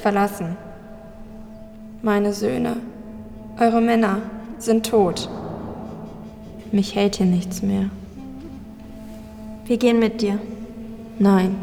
verlassen. 0.00 0.56
Meine 2.02 2.32
Söhne, 2.32 2.76
eure 3.58 3.80
Männer 3.80 4.22
sind 4.58 4.86
tot. 4.86 5.28
Mich 6.70 6.94
hält 6.94 7.16
hier 7.16 7.26
nichts 7.26 7.62
mehr. 7.62 7.90
Wir 9.66 9.76
gehen 9.76 9.98
mit 9.98 10.22
dir. 10.22 10.38
Nein, 11.18 11.56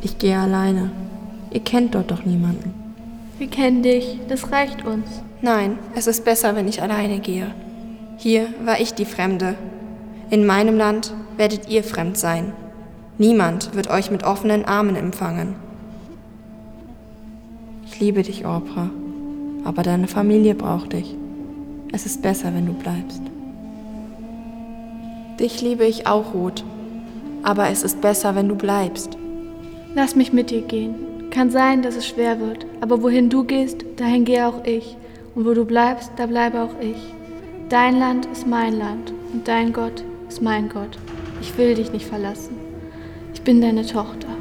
ich 0.00 0.18
gehe 0.18 0.38
alleine. 0.38 0.90
Ihr 1.50 1.60
kennt 1.60 1.94
dort 1.94 2.10
doch 2.10 2.24
niemanden. 2.24 2.74
Wir 3.38 3.48
kennen 3.48 3.82
dich, 3.82 4.20
das 4.28 4.50
reicht 4.50 4.84
uns. 4.84 5.22
Nein, 5.42 5.78
es 5.94 6.06
ist 6.06 6.24
besser, 6.24 6.56
wenn 6.56 6.68
ich 6.68 6.80
alleine 6.82 7.18
gehe. 7.18 7.54
Hier 8.16 8.46
war 8.64 8.80
ich 8.80 8.94
die 8.94 9.04
Fremde. 9.04 9.54
In 10.30 10.46
meinem 10.46 10.76
Land 10.76 11.12
werdet 11.36 11.68
ihr 11.68 11.84
fremd 11.84 12.16
sein. 12.16 12.52
Niemand 13.18 13.74
wird 13.74 13.90
euch 13.90 14.10
mit 14.10 14.24
offenen 14.24 14.64
Armen 14.64 14.96
empfangen. 14.96 15.56
Ich 17.94 18.00
liebe 18.00 18.24
dich, 18.24 18.44
Orpra, 18.44 18.90
aber 19.62 19.84
deine 19.84 20.08
Familie 20.08 20.56
braucht 20.56 20.94
dich. 20.94 21.14
Es 21.92 22.06
ist 22.06 22.22
besser, 22.22 22.52
wenn 22.52 22.66
du 22.66 22.72
bleibst. 22.72 23.22
Dich 25.38 25.62
liebe 25.62 25.84
ich 25.84 26.04
auch, 26.04 26.34
Ruth, 26.34 26.64
aber 27.44 27.68
es 27.68 27.84
ist 27.84 28.00
besser, 28.00 28.34
wenn 28.34 28.48
du 28.48 28.56
bleibst. 28.56 29.16
Lass 29.94 30.16
mich 30.16 30.32
mit 30.32 30.50
dir 30.50 30.62
gehen. 30.62 31.30
Kann 31.30 31.52
sein, 31.52 31.82
dass 31.82 31.94
es 31.94 32.08
schwer 32.08 32.40
wird, 32.40 32.66
aber 32.80 33.00
wohin 33.00 33.30
du 33.30 33.44
gehst, 33.44 33.84
dahin 33.94 34.24
gehe 34.24 34.48
auch 34.48 34.64
ich. 34.64 34.96
Und 35.36 35.46
wo 35.46 35.54
du 35.54 35.64
bleibst, 35.64 36.10
da 36.16 36.26
bleibe 36.26 36.62
auch 36.62 36.80
ich. 36.80 37.14
Dein 37.68 38.00
Land 38.00 38.26
ist 38.26 38.44
mein 38.44 38.76
Land 38.76 39.12
und 39.32 39.46
dein 39.46 39.72
Gott 39.72 40.02
ist 40.28 40.42
mein 40.42 40.68
Gott. 40.68 40.98
Ich 41.40 41.56
will 41.56 41.76
dich 41.76 41.92
nicht 41.92 42.06
verlassen. 42.06 42.56
Ich 43.34 43.42
bin 43.42 43.60
deine 43.60 43.86
Tochter. 43.86 44.33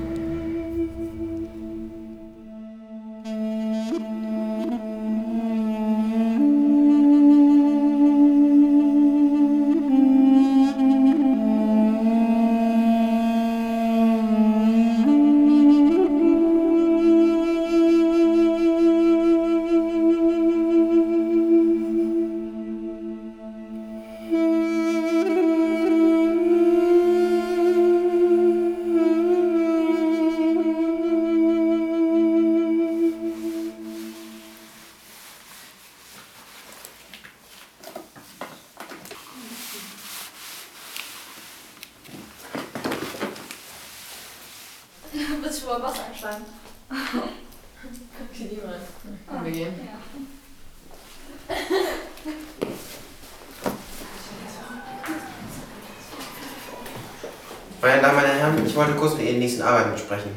Meine 57.82 58.02
Damen, 58.02 58.16
meine 58.16 58.28
Herren, 58.28 58.66
ich 58.66 58.76
wollte 58.76 58.94
kurz 58.94 59.14
mit 59.16 59.22
Ihnen 59.24 59.34
die 59.36 59.40
nächsten 59.40 59.62
Arbeiten 59.62 59.92
besprechen. 59.92 60.32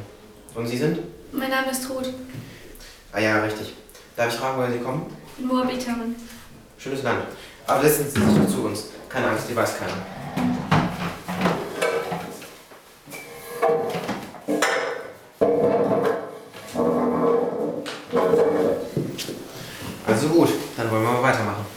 Und 0.54 0.66
Sie 0.66 0.78
sind? 0.78 1.00
Mein 1.32 1.50
Name 1.50 1.70
ist 1.70 1.88
Ruth. 1.91 2.12
Ah 3.12 3.20
ja, 3.20 3.42
richtig. 3.42 3.75
Darf 4.16 4.32
ich 4.32 4.38
fragen, 4.38 4.59
woher 4.59 4.72
Sie 4.72 4.78
kommen? 4.78 5.06
Moabiterin. 5.38 6.16
Schönes 6.78 7.03
Land. 7.03 7.25
Aber 7.66 7.82
setzen 7.82 8.10
Sie 8.10 8.41
sich 8.41 8.48
zu 8.48 8.65
uns. 8.65 8.84
Keine 9.09 9.28
Angst, 9.28 9.48
die 9.48 9.56
weiß 9.56 9.78
keiner. 9.78 10.25
Yamaha. 21.47 21.75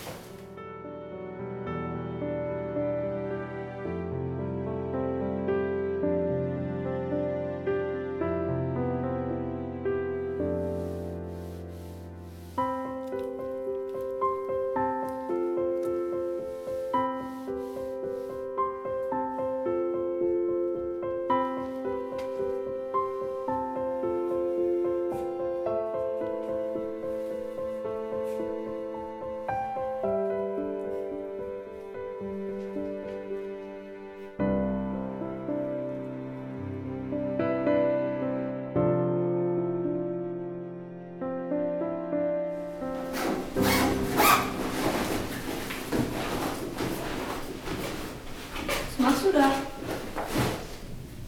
Du 49.33 49.37
da? 49.37 49.51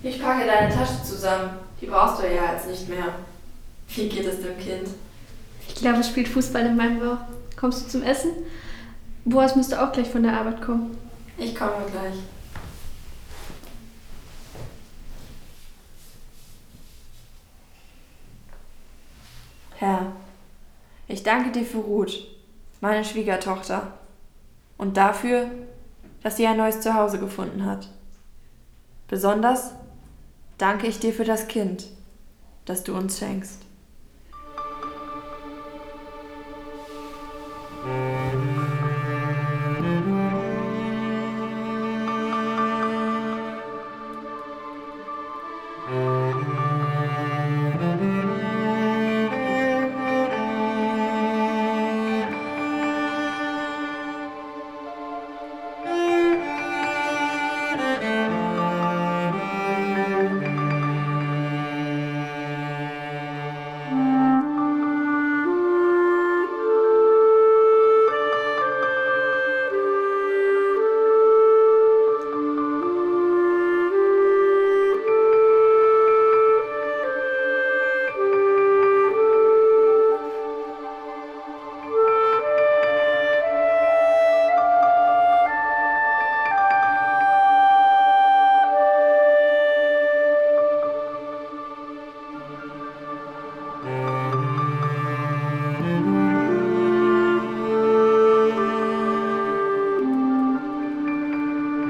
Ich 0.03 0.21
packe 0.21 0.45
deine 0.45 0.73
Tasche 0.73 1.03
zusammen. 1.03 1.51
Die 1.79 1.85
brauchst 1.85 2.21
du 2.21 2.27
ja 2.27 2.53
jetzt 2.53 2.67
nicht 2.67 2.89
mehr. 2.89 3.13
Wie 3.89 4.09
geht 4.09 4.25
es 4.25 4.41
dem 4.41 4.57
Kind? 4.57 4.89
Ich 5.67 5.75
glaube, 5.75 5.99
es 5.99 6.07
spielt 6.07 6.27
Fußball 6.27 6.65
in 6.65 6.75
meinem 6.75 6.99
Bauch. 6.99 7.17
Kommst 7.55 7.85
du 7.85 7.89
zum 7.89 8.03
Essen? 8.03 8.31
Boas 9.25 9.55
müsste 9.55 9.81
auch 9.81 9.91
gleich 9.91 10.09
von 10.09 10.23
der 10.23 10.33
Arbeit 10.33 10.61
kommen. 10.61 10.97
Ich 11.37 11.55
komme 11.55 11.85
gleich. 11.91 12.15
Herr, 19.75 20.11
ich 21.07 21.23
danke 21.23 21.51
dir 21.51 21.65
für 21.65 21.79
Ruth, 21.79 22.27
meine 22.81 23.03
Schwiegertochter, 23.03 23.93
und 24.77 24.95
dafür, 24.95 25.49
dass 26.21 26.37
sie 26.37 26.47
ein 26.47 26.57
neues 26.57 26.81
Zuhause 26.81 27.19
gefunden 27.19 27.65
hat. 27.65 27.89
Besonders 29.07 29.71
danke 30.57 30.87
ich 30.87 30.99
dir 30.99 31.13
für 31.13 31.25
das 31.25 31.47
Kind, 31.47 31.87
das 32.65 32.83
du 32.83 32.95
uns 32.95 33.19
schenkst. 33.19 33.70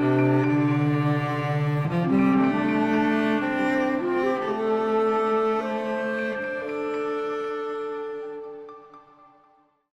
Música 0.02 0.61